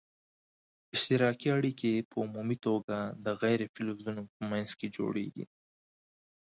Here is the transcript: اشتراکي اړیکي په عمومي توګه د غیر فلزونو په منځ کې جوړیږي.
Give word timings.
اشتراکي 0.95 1.47
اړیکي 1.57 1.93
په 2.09 2.15
عمومي 2.25 2.57
توګه 2.67 2.97
د 3.25 3.27
غیر 3.41 3.59
فلزونو 3.73 4.23
په 4.33 4.39
منځ 4.49 4.69
کې 4.79 4.87
جوړیږي. 4.97 5.45